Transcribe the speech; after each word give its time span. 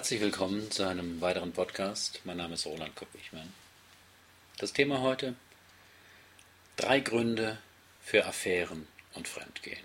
Herzlich 0.00 0.22
willkommen 0.22 0.70
zu 0.70 0.88
einem 0.88 1.20
weiteren 1.20 1.52
Podcast. 1.52 2.22
Mein 2.24 2.38
Name 2.38 2.54
ist 2.54 2.64
Roland 2.64 2.96
Koppichmann. 2.96 3.52
Das 4.56 4.72
Thema 4.72 5.02
heute: 5.02 5.34
Drei 6.76 7.00
Gründe 7.00 7.58
für 8.00 8.24
Affären 8.24 8.88
und 9.12 9.28
Fremdgehen. 9.28 9.84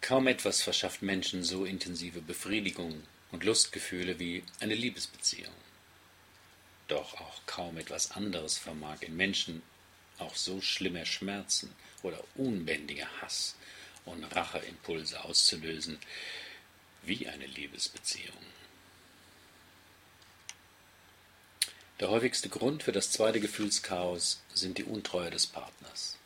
Kaum 0.00 0.26
etwas 0.26 0.60
verschafft 0.60 1.02
Menschen 1.02 1.44
so 1.44 1.64
intensive 1.64 2.20
Befriedigung 2.20 3.04
und 3.30 3.44
Lustgefühle 3.44 4.18
wie 4.18 4.42
eine 4.58 4.74
Liebesbeziehung. 4.74 5.54
Doch 6.88 7.14
auch 7.20 7.42
kaum 7.46 7.78
etwas 7.78 8.10
anderes 8.10 8.58
vermag 8.58 9.02
in 9.02 9.16
Menschen 9.16 9.62
auch 10.18 10.34
so 10.34 10.60
schlimme 10.60 11.06
Schmerzen 11.06 11.72
oder 12.02 12.18
unbändiger 12.34 13.06
Hass 13.20 13.54
und 14.04 14.24
Racheimpulse 14.34 15.22
auszulösen 15.24 16.00
wie 17.06 17.28
eine 17.28 17.46
Liebesbeziehung. 17.46 18.36
Der 22.00 22.10
häufigste 22.10 22.48
Grund 22.48 22.82
für 22.82 22.92
das 22.92 23.10
zweite 23.12 23.40
Gefühlschaos 23.40 24.42
sind 24.52 24.78
die 24.78 24.84
Untreue 24.84 25.30
des 25.30 25.46
Partners, 25.46 26.18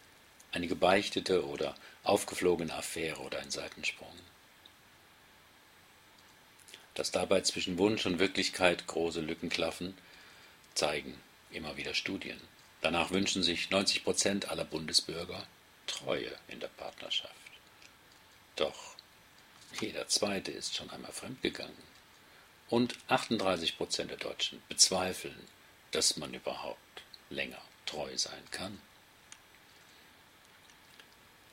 eine 0.51 0.67
gebeichtete 0.67 1.47
oder 1.47 1.75
aufgeflogene 2.05 2.73
Affäre 2.75 3.21
oder 3.21 3.39
ein 3.41 3.51
Seitensprung. 3.51 4.13
Dass 6.95 7.11
dabei 7.11 7.43
zwischen 7.43 7.79
Wunsch 7.79 8.07
und 8.07 8.19
Wirklichkeit 8.19 8.87
große 8.87 9.21
Lücken 9.21 9.51
klaffen, 9.51 9.97
zeigen 10.75 11.21
immer 11.51 11.77
wieder 11.77 11.95
Studien. 11.95 12.41
Danach 12.81 13.11
wünschen 13.11 13.43
sich 13.43 13.71
90 13.71 14.05
Prozent 14.05 14.51
aller 14.51 14.65
Bundesbürger 14.65 15.47
Treue 15.87 16.33
in 16.49 16.61
der 16.61 16.69
Partnerschaft. 16.69 17.35
Doch 18.57 18.88
jeder 19.81 20.09
Zweite 20.09 20.51
ist 20.51 20.75
schon 20.75 20.91
einmal 20.91 21.13
fremdgegangen. 21.13 21.89
Und 22.69 22.97
38 23.09 23.77
Prozent 23.77 24.11
der 24.11 24.19
Deutschen 24.19 24.63
bezweifeln, 24.69 25.49
dass 25.91 26.17
man 26.17 26.35
überhaupt 26.35 27.03
länger 27.31 27.61
treu 27.87 28.17
sein 28.17 28.43
kann. 28.51 28.79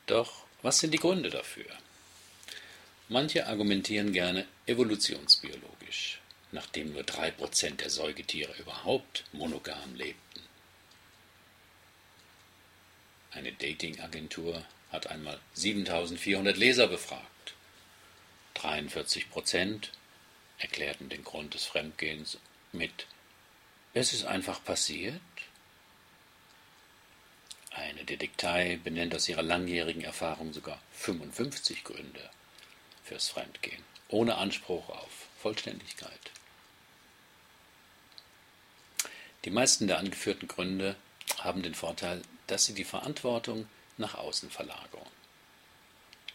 Doch 0.08 0.46
was 0.62 0.80
sind 0.80 0.92
die 0.92 1.00
Gründe 1.00 1.30
dafür? 1.30 1.66
Manche 3.08 3.46
argumentieren 3.46 4.14
gerne 4.14 4.48
evolutionsbiologisch, 4.66 6.20
nachdem 6.52 6.94
nur 6.94 7.04
drei 7.04 7.30
Prozent 7.32 7.82
der 7.82 7.90
Säugetiere 7.90 8.54
überhaupt 8.58 9.26
monogam 9.32 9.94
lebten. 9.94 10.42
Eine 13.32 13.52
Datingagentur 13.52 14.66
hat 14.92 15.08
einmal 15.08 15.40
7400 15.54 16.58
Leser 16.58 16.88
befragt. 16.88 17.54
43 18.66 19.30
Prozent 19.30 19.92
erklärten 20.58 21.08
den 21.08 21.24
Grund 21.24 21.54
des 21.54 21.66
Fremdgehens 21.66 22.40
mit 22.72 23.06
Es 23.94 24.12
ist 24.12 24.26
einfach 24.26 24.64
passiert. 24.64 25.22
Eine 27.70 28.06
Detektei 28.06 28.80
benennt 28.84 29.14
aus 29.14 29.30
ihrer 29.30 29.44
langjährigen 29.44 30.04
Erfahrung 30.04 30.52
sogar 30.52 30.82
55 30.94 31.84
Gründe 31.84 32.30
fürs 33.04 33.30
Fremdgehen, 33.30 33.84
ohne 34.08 34.36
Anspruch 34.36 34.90
auf 34.90 35.28
Vollständigkeit. 35.38 36.32
Die 39.44 39.52
meisten 39.52 39.86
der 39.86 40.00
angeführten 40.00 40.48
Gründe 40.48 40.96
haben 41.38 41.62
den 41.62 41.76
Vorteil, 41.76 42.24
dass 42.48 42.66
sie 42.66 42.74
die 42.74 42.84
Verantwortung 42.84 43.70
nach 43.98 44.16
außen 44.16 44.50
verlagern. 44.50 45.06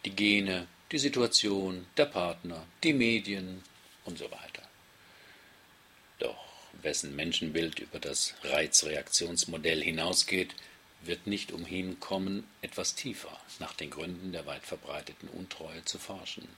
Die 0.04 0.14
Gene, 0.14 0.68
die 0.92 0.98
Situation, 0.98 1.86
der 1.96 2.06
Partner, 2.06 2.66
die 2.82 2.92
Medien 2.92 3.62
und 4.04 4.18
so 4.18 4.24
weiter. 4.24 4.62
Doch 6.18 6.44
wessen 6.82 7.14
Menschenbild 7.14 7.78
über 7.78 8.00
das 8.00 8.34
Reizreaktionsmodell 8.42 9.82
hinausgeht, 9.82 10.54
wird 11.02 11.26
nicht 11.26 11.52
umhin 11.52 12.00
kommen, 12.00 12.46
etwas 12.60 12.94
tiefer 12.94 13.40
nach 13.58 13.72
den 13.72 13.90
Gründen 13.90 14.32
der 14.32 14.46
weit 14.46 14.64
verbreiteten 14.64 15.28
Untreue 15.28 15.84
zu 15.84 15.98
forschen. 15.98 16.48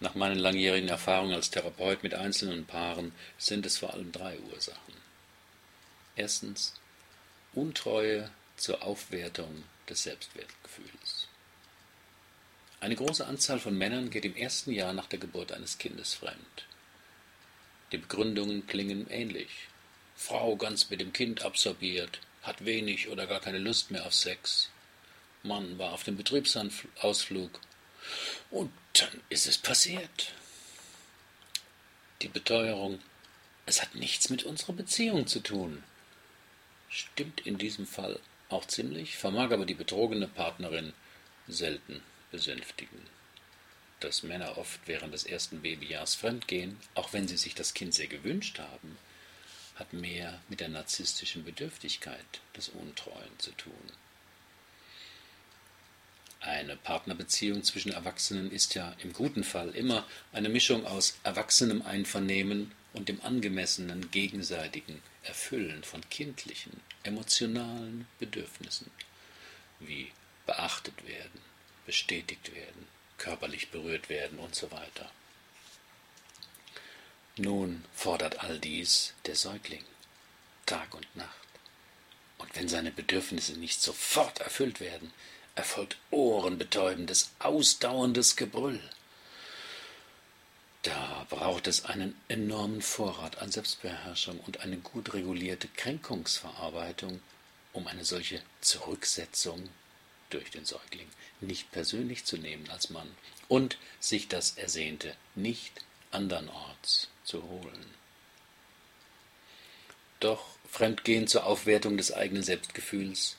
Nach 0.00 0.14
meinen 0.14 0.38
langjährigen 0.38 0.88
Erfahrungen 0.88 1.34
als 1.34 1.50
Therapeut 1.50 2.02
mit 2.02 2.14
einzelnen 2.14 2.64
Paaren 2.64 3.12
sind 3.36 3.66
es 3.66 3.76
vor 3.76 3.92
allem 3.92 4.10
drei 4.12 4.38
Ursachen. 4.40 4.94
Erstens 6.16 6.74
Untreue 7.52 8.30
zur 8.56 8.82
Aufwertung 8.82 9.64
des 9.88 10.04
Selbstwertgefühls. 10.04 11.19
Eine 12.82 12.96
große 12.96 13.26
Anzahl 13.26 13.58
von 13.58 13.76
Männern 13.76 14.08
geht 14.08 14.24
im 14.24 14.34
ersten 14.34 14.72
Jahr 14.72 14.94
nach 14.94 15.06
der 15.06 15.18
Geburt 15.18 15.52
eines 15.52 15.76
Kindes 15.76 16.14
fremd. 16.14 16.64
Die 17.92 17.98
Begründungen 17.98 18.66
klingen 18.66 19.06
ähnlich. 19.10 19.50
Frau 20.16 20.56
ganz 20.56 20.88
mit 20.88 21.02
dem 21.02 21.12
Kind 21.12 21.44
absorbiert, 21.44 22.20
hat 22.40 22.64
wenig 22.64 23.08
oder 23.08 23.26
gar 23.26 23.40
keine 23.40 23.58
Lust 23.58 23.90
mehr 23.90 24.06
auf 24.06 24.14
Sex. 24.14 24.70
Mann 25.42 25.78
war 25.78 25.92
auf 25.92 26.04
dem 26.04 26.16
Betriebsausflug. 26.16 27.60
Und 28.50 28.72
dann 28.94 29.20
ist 29.28 29.46
es 29.46 29.58
passiert. 29.58 30.32
Die 32.22 32.28
Beteuerung, 32.28 32.98
es 33.66 33.82
hat 33.82 33.94
nichts 33.94 34.30
mit 34.30 34.44
unserer 34.44 34.72
Beziehung 34.72 35.26
zu 35.26 35.40
tun, 35.40 35.82
stimmt 36.88 37.46
in 37.46 37.58
diesem 37.58 37.86
Fall 37.86 38.18
auch 38.48 38.66
ziemlich, 38.66 39.18
vermag 39.18 39.52
aber 39.52 39.66
die 39.66 39.74
betrogene 39.74 40.28
Partnerin 40.28 40.94
selten 41.46 42.02
besänftigen. 42.30 43.00
Dass 44.00 44.22
Männer 44.22 44.56
oft 44.56 44.80
während 44.86 45.12
des 45.12 45.24
ersten 45.24 45.60
Babyjahrs 45.60 46.14
fremdgehen, 46.14 46.78
auch 46.94 47.12
wenn 47.12 47.28
sie 47.28 47.36
sich 47.36 47.54
das 47.54 47.74
Kind 47.74 47.94
sehr 47.94 48.06
gewünscht 48.06 48.58
haben, 48.58 48.96
hat 49.76 49.92
mehr 49.92 50.40
mit 50.48 50.60
der 50.60 50.68
narzisstischen 50.68 51.44
Bedürftigkeit 51.44 52.40
des 52.56 52.68
Untreuen 52.68 53.38
zu 53.38 53.50
tun. 53.52 53.92
Eine 56.40 56.76
Partnerbeziehung 56.76 57.62
zwischen 57.64 57.92
Erwachsenen 57.92 58.50
ist 58.50 58.74
ja 58.74 58.94
im 59.02 59.12
guten 59.12 59.44
Fall 59.44 59.70
immer 59.70 60.06
eine 60.32 60.48
Mischung 60.48 60.86
aus 60.86 61.18
erwachsenem 61.22 61.82
Einvernehmen 61.82 62.72
und 62.94 63.10
dem 63.10 63.20
angemessenen 63.22 64.10
gegenseitigen 64.10 65.02
Erfüllen 65.22 65.84
von 65.84 66.00
kindlichen, 66.08 66.80
emotionalen 67.02 68.06
Bedürfnissen, 68.18 68.90
wie 69.80 70.12
beachtet 70.46 71.06
werden, 71.06 71.40
bestätigt 71.90 72.54
werden, 72.54 72.86
körperlich 73.18 73.72
berührt 73.72 74.08
werden 74.08 74.38
und 74.38 74.54
so 74.54 74.70
weiter. 74.70 75.10
Nun 77.36 77.84
fordert 77.92 78.38
all 78.44 78.60
dies 78.60 79.12
der 79.26 79.34
Säugling, 79.34 79.84
Tag 80.66 80.94
und 80.94 81.16
Nacht. 81.16 81.48
Und 82.38 82.54
wenn 82.54 82.68
seine 82.68 82.92
Bedürfnisse 82.92 83.54
nicht 83.54 83.82
sofort 83.82 84.38
erfüllt 84.38 84.78
werden, 84.78 85.12
erfolgt 85.56 85.96
ohrenbetäubendes, 86.12 87.32
ausdauerndes 87.40 88.36
Gebrüll. 88.36 88.80
Da 90.82 91.26
braucht 91.28 91.66
es 91.66 91.86
einen 91.86 92.14
enormen 92.28 92.82
Vorrat 92.82 93.38
an 93.38 93.50
Selbstbeherrschung 93.50 94.38
und 94.46 94.60
eine 94.60 94.76
gut 94.76 95.12
regulierte 95.12 95.66
Kränkungsverarbeitung, 95.66 97.20
um 97.72 97.88
eine 97.88 98.04
solche 98.04 98.40
Zurücksetzung 98.60 99.68
durch 100.30 100.50
den 100.50 100.64
Säugling 100.64 101.08
nicht 101.40 101.70
persönlich 101.72 102.24
zu 102.24 102.36
nehmen 102.36 102.68
als 102.70 102.90
Mann 102.90 103.10
und 103.48 103.78
sich 103.98 104.28
das 104.28 104.52
Ersehnte 104.52 105.14
nicht 105.34 105.84
andernorts 106.10 107.08
zu 107.24 107.42
holen. 107.42 107.94
Doch 110.20 110.44
Fremdgehen 110.68 111.26
zur 111.26 111.46
Aufwertung 111.46 111.96
des 111.96 112.12
eigenen 112.12 112.42
Selbstgefühls 112.42 113.36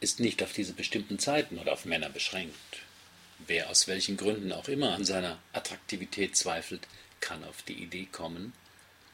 ist 0.00 0.20
nicht 0.20 0.42
auf 0.42 0.52
diese 0.52 0.72
bestimmten 0.72 1.18
Zeiten 1.18 1.58
oder 1.58 1.72
auf 1.72 1.84
Männer 1.84 2.10
beschränkt. 2.10 2.54
Wer 3.46 3.70
aus 3.70 3.86
welchen 3.86 4.16
Gründen 4.16 4.52
auch 4.52 4.68
immer 4.68 4.94
an 4.94 5.04
seiner 5.04 5.38
Attraktivität 5.52 6.36
zweifelt, 6.36 6.86
kann 7.20 7.44
auf 7.44 7.62
die 7.62 7.82
Idee 7.82 8.06
kommen, 8.10 8.52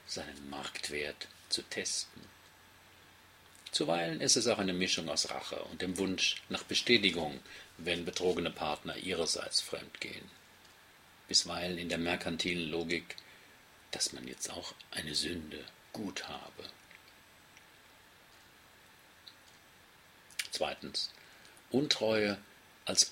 seinen 0.07 0.51
Marktwert 0.51 1.29
zu 1.49 1.63
testen. 1.63 2.23
Zuweilen 3.77 4.23
ist 4.23 4.37
es 4.37 4.47
auch 4.47 4.57
eine 4.57 4.73
Mischung 4.73 5.11
aus 5.11 5.29
Rache 5.29 5.63
und 5.65 5.83
dem 5.83 5.99
Wunsch 5.99 6.37
nach 6.49 6.63
Bestätigung, 6.63 7.39
wenn 7.77 8.07
betrogene 8.07 8.51
Partner 8.51 8.97
ihrerseits 8.97 9.61
fremdgehen. 9.61 10.31
Bisweilen 11.29 11.77
in 11.77 11.91
der 11.91 11.99
merkantilen 11.99 12.71
Logik, 12.71 13.17
dass 13.91 14.15
man 14.15 14.27
jetzt 14.27 14.51
auch 14.51 14.73
eine 14.93 15.15
Sünde 15.15 15.63
gut 15.93 16.27
habe. 16.27 16.65
Zweitens. 20.53 21.11
Untreue 21.71 22.39
als, 22.87 23.11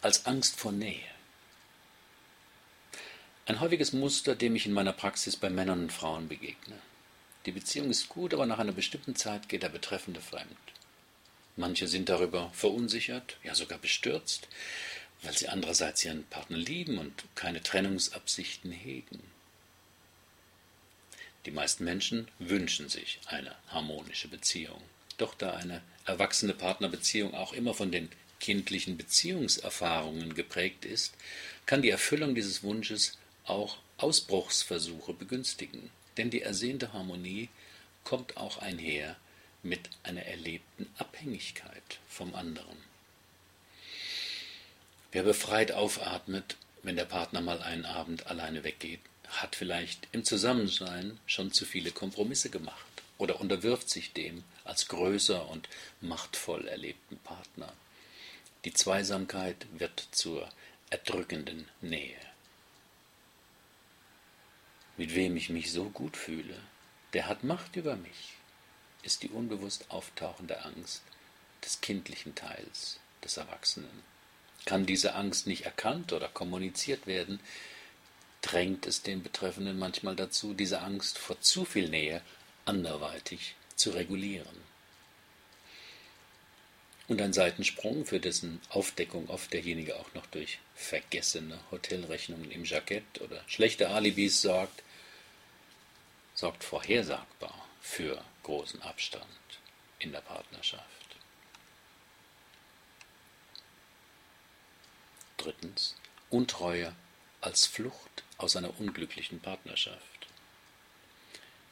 als 0.00 0.26
Angst 0.26 0.60
vor 0.60 0.70
Nähe. 0.70 1.10
Ein 3.46 3.58
häufiges 3.58 3.92
Muster, 3.92 4.36
dem 4.36 4.54
ich 4.54 4.66
in 4.66 4.74
meiner 4.74 4.92
Praxis 4.92 5.36
bei 5.36 5.50
Männern 5.50 5.82
und 5.82 5.92
Frauen 5.92 6.28
begegne. 6.28 6.78
Die 7.46 7.52
Beziehung 7.52 7.90
ist 7.90 8.08
gut, 8.08 8.32
aber 8.32 8.46
nach 8.46 8.58
einer 8.58 8.72
bestimmten 8.72 9.16
Zeit 9.16 9.48
geht 9.48 9.62
der 9.62 9.68
Betreffende 9.68 10.20
fremd. 10.20 10.56
Manche 11.56 11.86
sind 11.86 12.08
darüber 12.08 12.50
verunsichert, 12.52 13.36
ja 13.44 13.54
sogar 13.54 13.78
bestürzt, 13.78 14.48
weil 15.22 15.36
sie 15.36 15.48
andererseits 15.48 16.04
ihren 16.04 16.24
Partner 16.24 16.56
lieben 16.56 16.98
und 16.98 17.24
keine 17.34 17.62
Trennungsabsichten 17.62 18.72
hegen. 18.72 19.22
Die 21.46 21.50
meisten 21.50 21.84
Menschen 21.84 22.28
wünschen 22.38 22.88
sich 22.88 23.20
eine 23.26 23.54
harmonische 23.68 24.28
Beziehung. 24.28 24.80
Doch 25.18 25.34
da 25.34 25.52
eine 25.52 25.82
erwachsene 26.06 26.54
Partnerbeziehung 26.54 27.34
auch 27.34 27.52
immer 27.52 27.74
von 27.74 27.92
den 27.92 28.08
kindlichen 28.40 28.96
Beziehungserfahrungen 28.96 30.34
geprägt 30.34 30.84
ist, 30.84 31.14
kann 31.66 31.82
die 31.82 31.90
Erfüllung 31.90 32.34
dieses 32.34 32.62
Wunsches 32.62 33.16
auch 33.44 33.78
Ausbruchsversuche 33.98 35.12
begünstigen. 35.12 35.90
Denn 36.16 36.30
die 36.30 36.42
ersehnte 36.42 36.92
Harmonie 36.92 37.48
kommt 38.04 38.36
auch 38.36 38.58
einher 38.58 39.16
mit 39.62 39.90
einer 40.02 40.22
erlebten 40.22 40.86
Abhängigkeit 40.98 41.98
vom 42.08 42.34
anderen. 42.34 42.76
Wer 45.12 45.22
befreit 45.22 45.72
aufatmet, 45.72 46.56
wenn 46.82 46.96
der 46.96 47.04
Partner 47.04 47.40
mal 47.40 47.62
einen 47.62 47.86
Abend 47.86 48.26
alleine 48.26 48.62
weggeht, 48.64 49.00
hat 49.28 49.56
vielleicht 49.56 50.06
im 50.12 50.24
Zusammensein 50.24 51.18
schon 51.26 51.52
zu 51.52 51.64
viele 51.64 51.90
Kompromisse 51.92 52.50
gemacht 52.50 52.84
oder 53.16 53.40
unterwirft 53.40 53.88
sich 53.88 54.12
dem 54.12 54.44
als 54.64 54.88
größer 54.88 55.48
und 55.48 55.68
machtvoll 56.00 56.68
erlebten 56.68 57.18
Partner. 57.18 57.72
Die 58.64 58.72
Zweisamkeit 58.72 59.66
wird 59.78 60.08
zur 60.10 60.48
erdrückenden 60.90 61.68
Nähe. 61.80 62.33
Mit 64.96 65.14
wem 65.14 65.36
ich 65.36 65.50
mich 65.50 65.72
so 65.72 65.88
gut 65.90 66.16
fühle, 66.16 66.56
der 67.14 67.26
hat 67.26 67.42
Macht 67.42 67.74
über 67.74 67.96
mich, 67.96 68.34
ist 69.02 69.22
die 69.22 69.28
unbewusst 69.28 69.90
auftauchende 69.90 70.64
Angst 70.64 71.02
des 71.64 71.80
kindlichen 71.80 72.34
Teils 72.34 73.00
des 73.24 73.36
Erwachsenen. 73.36 74.04
Kann 74.66 74.86
diese 74.86 75.14
Angst 75.14 75.46
nicht 75.46 75.64
erkannt 75.64 76.12
oder 76.12 76.28
kommuniziert 76.28 77.06
werden, 77.06 77.40
drängt 78.40 78.86
es 78.86 79.02
den 79.02 79.22
Betreffenden 79.22 79.78
manchmal 79.78 80.14
dazu, 80.14 80.54
diese 80.54 80.80
Angst 80.80 81.18
vor 81.18 81.40
zu 81.40 81.64
viel 81.64 81.88
Nähe 81.88 82.22
anderweitig 82.64 83.56
zu 83.74 83.90
regulieren. 83.90 84.73
Und 87.06 87.20
ein 87.20 87.34
Seitensprung, 87.34 88.06
für 88.06 88.18
dessen 88.18 88.60
Aufdeckung 88.70 89.28
oft 89.28 89.52
derjenige 89.52 89.96
auch 89.96 90.14
noch 90.14 90.26
durch 90.26 90.58
vergessene 90.74 91.58
Hotelrechnungen 91.70 92.50
im 92.50 92.64
Jackett 92.64 93.20
oder 93.20 93.42
schlechte 93.46 93.90
Alibis 93.90 94.40
sorgt, 94.40 94.82
sorgt 96.34 96.64
vorhersagbar 96.64 97.68
für 97.82 98.24
großen 98.42 98.80
Abstand 98.82 99.26
in 99.98 100.12
der 100.12 100.22
Partnerschaft. 100.22 100.84
Drittens, 105.36 105.94
Untreue 106.30 106.94
als 107.42 107.66
Flucht 107.66 108.24
aus 108.38 108.56
einer 108.56 108.80
unglücklichen 108.80 109.40
Partnerschaft. 109.40 110.00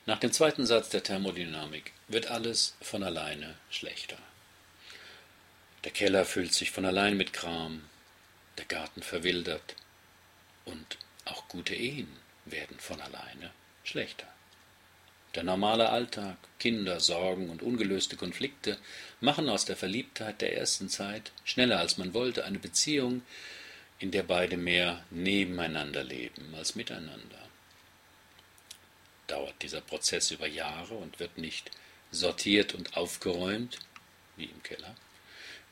Nach 0.04 0.18
dem 0.18 0.30
zweiten 0.30 0.66
Satz 0.66 0.90
der 0.90 1.02
Thermodynamik 1.02 1.92
wird 2.08 2.26
alles 2.26 2.74
von 2.82 3.02
alleine 3.02 3.58
schlechter. 3.70 4.18
Der 5.84 5.92
Keller 5.92 6.24
füllt 6.24 6.54
sich 6.54 6.70
von 6.70 6.84
allein 6.84 7.16
mit 7.16 7.32
Kram, 7.32 7.82
der 8.58 8.66
Garten 8.66 9.02
verwildert 9.02 9.74
und 10.64 10.98
auch 11.24 11.48
gute 11.48 11.74
Ehen 11.74 12.08
werden 12.44 12.78
von 12.78 13.00
alleine 13.00 13.50
schlechter. 13.82 14.26
Der 15.34 15.44
normale 15.44 15.88
Alltag, 15.88 16.36
Kinder, 16.58 17.00
Sorgen 17.00 17.48
und 17.48 17.62
ungelöste 17.62 18.16
Konflikte 18.16 18.78
machen 19.20 19.48
aus 19.48 19.64
der 19.64 19.76
Verliebtheit 19.76 20.40
der 20.40 20.56
ersten 20.56 20.88
Zeit 20.88 21.32
schneller 21.44 21.78
als 21.78 21.96
man 21.96 22.12
wollte 22.12 22.44
eine 22.44 22.58
Beziehung, 22.58 23.22
in 23.98 24.10
der 24.10 24.24
beide 24.24 24.56
mehr 24.56 25.04
nebeneinander 25.10 26.04
leben 26.04 26.54
als 26.54 26.74
miteinander. 26.74 27.48
Dauert 29.26 29.62
dieser 29.62 29.80
Prozess 29.80 30.30
über 30.32 30.46
Jahre 30.46 30.94
und 30.94 31.18
wird 31.18 31.38
nicht 31.38 31.70
sortiert 32.10 32.74
und 32.74 32.96
aufgeräumt, 32.96 33.78
wie 34.36 34.44
im 34.44 34.62
Keller, 34.62 34.94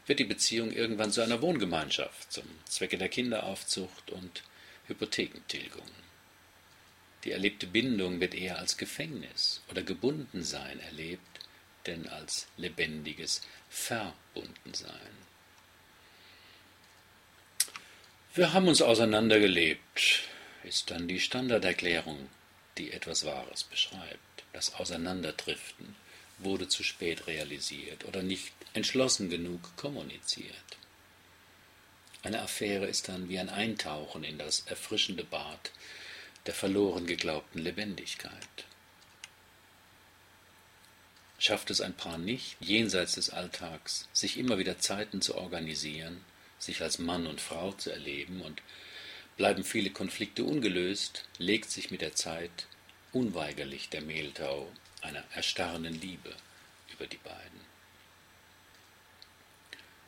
wird 0.07 0.19
die 0.19 0.25
Beziehung 0.25 0.73
irgendwann 0.73 1.13
zu 1.13 1.21
einer 1.21 1.43
Wohngemeinschaft 1.43 2.33
zum 2.33 2.45
Zwecke 2.65 2.99
der 2.99 3.09
Kinderaufzucht 3.09 4.11
und 4.11 4.43
Hypothekentilgung. 4.87 5.87
Die 7.25 7.33
erlebte 7.33 7.67
Bindung 7.67 8.21
wird 8.21 8.35
eher 8.35 8.59
als 8.59 8.77
Gefängnis 8.77 9.63
oder 9.71 9.83
Gebundensein 9.83 10.81
erlebt, 10.81 11.41
denn 11.87 12.09
als 12.09 12.47
lebendiges 12.57 13.43
Verbundensein. 13.69 15.31
Wir 18.35 18.53
haben 18.53 18.69
uns 18.69 18.81
auseinandergelebt, 18.81 20.23
ist 20.63 20.91
dann 20.91 21.09
die 21.09 21.21
Standarderklärung, 21.21 22.29
die 22.79 22.93
etwas 22.93 23.25
Wahres 23.25 23.65
beschreibt. 23.65 24.45
Das 24.53 24.75
Auseinanderdriften 24.75 25.97
wurde 26.43 26.69
zu 26.69 26.83
spät 26.83 27.27
realisiert 27.27 28.05
oder 28.05 28.23
nicht 28.23 28.53
entschlossen 28.73 29.31
genug 29.31 29.77
kommuniziert. 29.77 30.55
Eine 32.23 32.43
Affäre 32.43 32.87
ist 32.87 33.09
dann 33.09 33.29
wie 33.29 33.39
ein 33.39 33.49
Eintauchen 33.49 34.25
in 34.25 34.39
das 34.39 34.61
erfrischende 34.67 35.25
Bad 35.25 35.73
der 36.47 36.55
verloren 36.55 37.07
geglaubten 37.07 37.61
Lebendigkeit. 37.61 38.65
Schafft 41.39 41.71
es 41.71 41.81
ein 41.81 41.95
Paar 41.95 42.19
nicht, 42.19 42.57
jenseits 42.61 43.15
des 43.15 43.31
Alltags 43.31 44.09
sich 44.13 44.39
immer 44.39 44.59
wieder 44.59 44.79
Zeiten 44.79 45.23
zu 45.23 45.37
organisieren, 45.37 46.23
sich 46.59 46.83
als 46.83 46.99
Mann 46.99 47.27
und 47.27 47.41
Frau 47.41 47.73
zu 47.73 47.91
erleben 47.91 48.43
und 48.43 48.61
bleiben 49.39 49.65
viele 49.65 49.89
Konflikte 49.91 50.45
ungelöst, 50.45 51.25
legt 51.39 51.71
sich 51.71 51.91
mit 51.91 52.03
der 52.03 52.15
Zeit 52.15 52.67
unweigerlich 53.13 53.89
der 53.89 54.03
Mehltau 54.03 54.71
einer 55.03 55.25
erstarrenden 55.35 56.01
Liebe 56.01 56.35
über 56.93 57.07
die 57.07 57.19
beiden. 57.19 57.61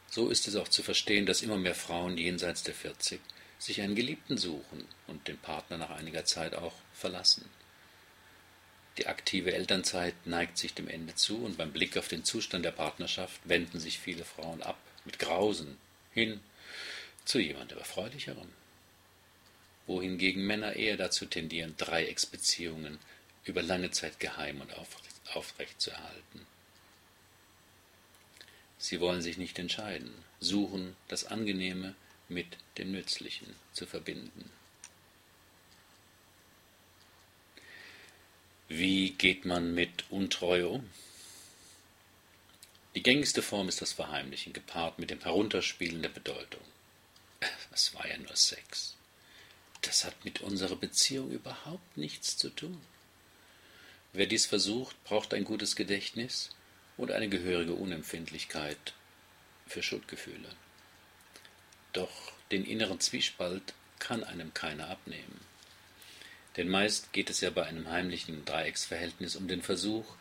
So 0.08 0.28
ist 0.28 0.46
es 0.46 0.56
auch 0.56 0.68
zu 0.68 0.82
verstehen, 0.82 1.24
dass 1.24 1.42
immer 1.42 1.56
mehr 1.56 1.74
Frauen 1.74 2.18
jenseits 2.18 2.62
der 2.62 2.74
40 2.74 3.20
sich 3.58 3.80
einen 3.80 3.94
Geliebten 3.94 4.36
suchen 4.36 4.86
und 5.06 5.28
den 5.28 5.38
Partner 5.38 5.78
nach 5.78 5.90
einiger 5.90 6.24
Zeit 6.24 6.54
auch 6.54 6.74
verlassen. 6.92 7.48
Die 8.98 9.06
aktive 9.06 9.54
Elternzeit 9.54 10.14
neigt 10.26 10.58
sich 10.58 10.74
dem 10.74 10.86
Ende 10.86 11.14
zu 11.14 11.38
und 11.38 11.56
beim 11.56 11.72
Blick 11.72 11.96
auf 11.96 12.08
den 12.08 12.24
Zustand 12.24 12.64
der 12.64 12.72
Partnerschaft 12.72 13.40
wenden 13.44 13.80
sich 13.80 13.98
viele 13.98 14.24
Frauen 14.24 14.62
ab, 14.62 14.78
mit 15.06 15.18
Grausen, 15.18 15.78
hin 16.12 16.40
zu 17.24 17.38
jemand 17.38 17.72
Erfreulicherem. 17.72 18.48
Wohingegen 19.86 20.46
Männer 20.46 20.76
eher 20.76 20.96
dazu 20.96 21.24
tendieren, 21.24 21.74
Dreiecksbeziehungen 21.78 22.98
über 23.44 23.62
lange 23.62 23.90
Zeit 23.90 24.20
geheim 24.20 24.60
und 24.60 24.72
aufrecht 25.34 25.80
zu 25.80 25.90
erhalten. 25.90 26.46
Sie 28.78 29.00
wollen 29.00 29.22
sich 29.22 29.36
nicht 29.36 29.58
entscheiden, 29.58 30.12
suchen 30.40 30.96
das 31.08 31.24
Angenehme 31.24 31.94
mit 32.28 32.56
dem 32.78 32.92
Nützlichen 32.92 33.54
zu 33.72 33.86
verbinden. 33.86 34.50
Wie 38.68 39.10
geht 39.10 39.44
man 39.44 39.74
mit 39.74 40.10
Untreue 40.10 40.68
um? 40.68 40.90
Die 42.94 43.02
gängigste 43.02 43.42
Form 43.42 43.68
ist 43.68 43.80
das 43.80 43.92
Verheimlichen, 43.92 44.52
gepaart 44.52 44.98
mit 44.98 45.10
dem 45.10 45.20
Herunterspielen 45.20 46.02
der 46.02 46.08
Bedeutung. 46.08 46.62
Es 47.70 47.94
war 47.94 48.06
ja 48.08 48.16
nur 48.18 48.34
Sex. 48.36 48.96
Das 49.82 50.04
hat 50.04 50.24
mit 50.24 50.40
unserer 50.40 50.76
Beziehung 50.76 51.30
überhaupt 51.30 51.96
nichts 51.96 52.36
zu 52.36 52.50
tun. 52.50 52.80
Wer 54.12 54.26
dies 54.26 54.44
versucht, 54.44 55.02
braucht 55.04 55.32
ein 55.32 55.44
gutes 55.44 55.74
Gedächtnis 55.74 56.50
und 56.98 57.10
eine 57.10 57.28
gehörige 57.28 57.72
Unempfindlichkeit 57.72 58.92
für 59.66 59.82
Schuldgefühle. 59.82 60.50
Doch 61.94 62.32
den 62.50 62.64
inneren 62.64 63.00
Zwiespalt 63.00 63.74
kann 63.98 64.22
einem 64.22 64.52
keiner 64.52 64.90
abnehmen. 64.90 65.40
Denn 66.56 66.68
meist 66.68 67.12
geht 67.14 67.30
es 67.30 67.40
ja 67.40 67.48
bei 67.48 67.64
einem 67.64 67.88
heimlichen 67.88 68.44
Dreiecksverhältnis 68.44 69.36
um 69.36 69.48
den 69.48 69.62
Versuch, 69.62 70.16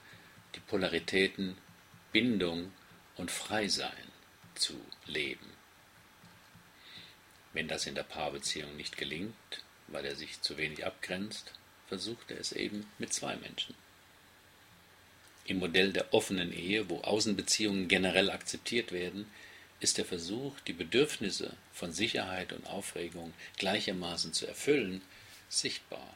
die 0.56 0.62
Polaritäten 0.62 1.58
Bindung 2.14 2.72
und 3.18 3.32
Freisein 3.32 4.12
zu 4.56 4.80
leben. 5.06 5.46
Wenn 7.54 7.68
das 7.68 7.86
in 7.86 7.96
der 7.96 8.04
Paarbeziehung 8.04 8.78
nicht 8.78 8.98
gelingt, 8.98 9.36
weil 9.88 10.06
er 10.06 10.16
sich 10.16 10.42
zu 10.42 10.58
wenig 10.58 10.86
abgrenzt, 10.86 11.54
versucht 11.92 12.32
er 12.32 12.40
es 12.40 12.54
eben 12.54 12.90
mit 13.00 13.12
zwei 13.12 13.36
Menschen. 13.36 13.76
Im 15.44 15.60
Modell 15.60 15.92
der 15.92 16.14
offenen 16.14 16.54
Ehe, 16.54 16.90
wo 16.90 17.02
Außenbeziehungen 17.02 17.90
generell 17.90 18.32
akzeptiert 18.32 18.94
werden, 18.94 19.30
ist 19.82 19.98
der 19.98 20.06
Versuch, 20.06 20.58
die 20.62 20.72
Bedürfnisse 20.72 21.58
von 21.74 21.92
Sicherheit 21.92 22.54
und 22.54 22.66
Aufregung 22.66 23.34
gleichermaßen 23.58 24.32
zu 24.32 24.48
erfüllen, 24.48 25.02
sichtbar. 25.50 26.08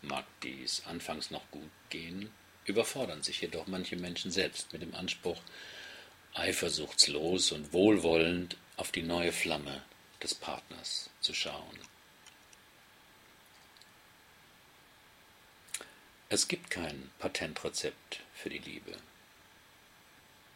Mag 0.00 0.24
dies 0.44 0.82
anfangs 0.86 1.30
noch 1.30 1.50
gut 1.50 1.70
gehen, 1.90 2.30
überfordern 2.64 3.22
sich 3.22 3.42
jedoch 3.42 3.66
manche 3.66 3.96
Menschen 3.96 4.30
selbst 4.30 4.72
mit 4.72 4.80
dem 4.80 4.94
Anspruch, 4.94 5.42
eifersuchtslos 6.32 7.52
und 7.52 7.74
wohlwollend 7.74 8.56
auf 8.78 8.92
die 8.92 9.02
neue 9.02 9.32
Flamme 9.32 9.82
des 10.22 10.34
Partners 10.34 11.10
zu 11.20 11.34
schauen. 11.34 11.78
Es 16.32 16.46
gibt 16.46 16.70
kein 16.70 17.10
Patentrezept 17.18 18.20
für 18.34 18.50
die 18.50 18.58
Liebe. 18.58 18.92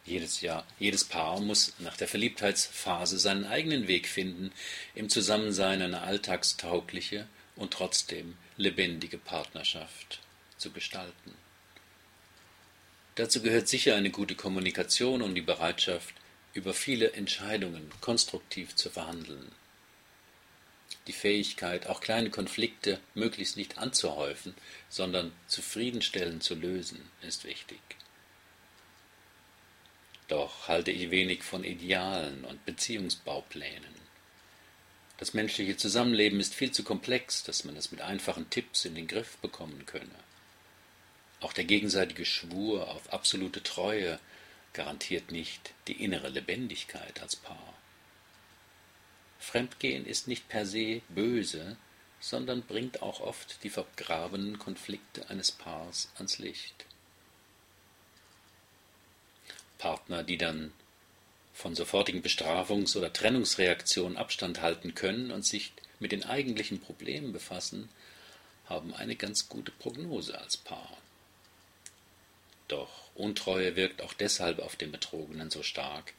Jedes 0.05 0.41
Jahr, 0.41 0.65
jedes 0.79 1.03
Paar 1.03 1.41
muss 1.41 1.73
nach 1.81 1.97
der 1.97 2.07
Verliebtheitsphase 2.07 3.19
seinen 3.19 3.45
eigenen 3.45 3.89
Weg 3.89 4.07
finden, 4.07 4.53
im 4.95 5.09
Zusammensein 5.09 5.83
eine 5.83 6.03
alltagstaugliche 6.03 7.27
und 7.57 7.73
trotzdem 7.73 8.37
lebendige 8.57 9.19
Partnerschaft 9.19 10.21
zu 10.59 10.71
gestalten. 10.71 11.35
Dazu 13.17 13.43
gehört 13.43 13.67
sicher 13.67 13.97
eine 13.97 14.11
gute 14.11 14.37
Kommunikation 14.37 15.23
und 15.23 15.35
die 15.35 15.43
Bereitschaft, 15.43 16.15
über 16.53 16.73
viele 16.73 17.15
Entscheidungen 17.15 17.91
konstruktiv 18.01 18.77
zu 18.77 18.91
verhandeln. 18.91 19.51
Die 21.07 21.13
Fähigkeit, 21.13 21.87
auch 21.87 22.01
kleine 22.01 22.31
Konflikte 22.31 23.01
möglichst 23.15 23.57
nicht 23.57 23.79
anzuhäufen, 23.79 24.55
sondern 24.89 25.33
zufriedenstellend 25.47 26.43
zu 26.43 26.55
lösen, 26.55 27.11
ist 27.23 27.45
wichtig. 27.45 27.81
Doch 30.29 30.69
halte 30.69 30.91
ich 30.91 31.11
wenig 31.11 31.43
von 31.43 31.65
Idealen 31.65 32.45
und 32.45 32.65
Beziehungsbauplänen. 32.65 33.95
Das 35.19 35.35
menschliche 35.35 35.77
Zusammenleben 35.77 36.41
ist 36.41 36.55
viel 36.55 36.73
zu 36.73 36.83
komplex, 36.83 37.45
dass 37.45 37.65
man 37.65 37.77
es 37.77 37.93
mit 37.93 38.01
einfachen 38.01 38.51
Tipps 38.51 38.85
in 38.85 38.95
den 38.95 39.07
Griff 39.07 39.37
bekommen 39.39 39.87
könne. 39.87 40.25
Auch 41.41 41.53
der 41.53 41.65
gegenseitige 41.65 42.25
Schwur 42.25 42.89
auf 42.91 43.13
absolute 43.13 43.63
Treue 43.63 44.19
garantiert 44.73 45.31
nicht 45.31 45.75
die 45.87 46.03
innere 46.03 46.31
Lebendigkeit 46.31 47.21
als 47.21 47.37
Paar. 47.37 47.74
Fremdgehen 49.45 50.07
ist 50.07 50.27
nicht 50.27 50.49
per 50.49 50.67
se 50.67 51.03
böse, 51.11 51.77
sondern 52.19 52.63
bringt 52.63 53.03
auch 53.03 53.21
oft 53.21 53.63
die 53.63 53.71
vergrabenen 53.71 54.59
Konflikte 54.59 55.29
eines 55.29 55.53
Paars 55.53 56.11
ans 56.17 56.39
Licht. 56.39 56.87
Partner, 59.77 60.23
die 60.25 60.39
dann 60.39 60.73
von 61.53 61.75
sofortigen 61.75 62.23
Bestrafungs- 62.23 62.97
oder 62.97 63.13
Trennungsreaktionen 63.13 64.17
Abstand 64.17 64.63
halten 64.63 64.95
können 64.95 65.31
und 65.31 65.45
sich 65.45 65.73
mit 66.01 66.11
den 66.11 66.25
eigentlichen 66.25 66.81
Problemen 66.81 67.33
befassen, 67.33 67.91
haben 68.67 68.95
eine 68.95 69.15
ganz 69.15 69.51
gute 69.51 69.73
Prognose 69.73 70.39
als 70.41 70.57
Paar. 70.57 70.97
Doch 72.69 73.11
Untreue 73.15 73.77
wirkt 73.77 74.01
auch 74.01 74.15
deshalb 74.15 74.59
auf 74.59 74.75
den 74.75 74.91
Betrogenen 74.91 75.51
so 75.51 75.63
stark, 75.63 76.15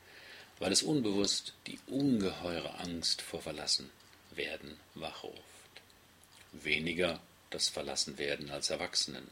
weil 0.59 0.71
es 0.71 0.83
unbewusst 0.83 1.53
die 1.67 1.79
ungeheure 1.87 2.79
Angst 2.79 3.21
vor 3.21 3.41
Verlassenwerden 3.41 4.77
wachruft. 4.93 5.41
Weniger 6.53 7.19
das 7.49 7.67
Verlassenwerden 7.69 8.49
als 8.51 8.69
Erwachsenen. 8.69 9.27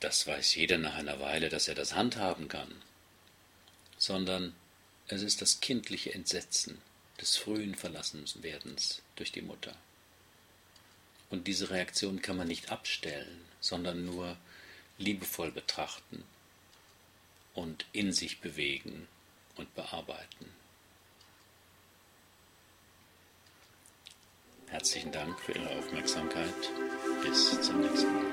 Das 0.00 0.26
weiß 0.26 0.54
jeder 0.56 0.78
nach 0.78 0.94
einer 0.94 1.20
Weile, 1.20 1.48
dass 1.48 1.68
er 1.68 1.74
das 1.74 1.94
handhaben 1.94 2.48
kann, 2.48 2.82
sondern 3.98 4.54
es 5.08 5.22
ist 5.22 5.40
das 5.40 5.60
kindliche 5.60 6.12
Entsetzen 6.12 6.82
des 7.20 7.36
frühen 7.36 7.74
Verlassenwerdens 7.74 9.00
durch 9.14 9.32
die 9.32 9.42
Mutter. 9.42 9.74
Und 11.30 11.46
diese 11.46 11.70
Reaktion 11.70 12.20
kann 12.20 12.36
man 12.36 12.48
nicht 12.48 12.70
abstellen, 12.70 13.40
sondern 13.60 14.04
nur 14.04 14.36
liebevoll 14.98 15.50
betrachten 15.50 16.24
und 17.54 17.86
in 17.92 18.12
sich 18.12 18.40
bewegen 18.40 19.08
und 19.56 19.74
bearbeiten. 19.74 20.52
Herzlichen 24.68 25.12
Dank 25.12 25.38
für 25.40 25.52
Ihre 25.52 25.70
Aufmerksamkeit. 25.78 26.54
Bis 27.22 27.60
zum 27.62 27.80
nächsten 27.80 28.12
Mal. 28.12 28.26